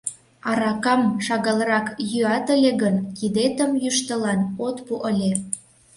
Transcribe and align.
Аракам 0.49 1.01
шагалрак 1.25 1.87
йӱат 2.11 2.45
ыле 2.55 2.71
гын, 2.81 2.95
кидетым 3.17 3.71
йӱштылан 3.83 4.39
от 4.65 4.77
пу 4.85 4.93
ыле. 5.11 5.31